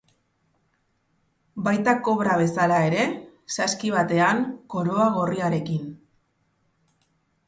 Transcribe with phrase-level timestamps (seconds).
[1.65, 3.03] Baita kobra bezala ere,
[3.57, 4.41] saski batean,
[4.75, 5.85] koroa gorriarekin.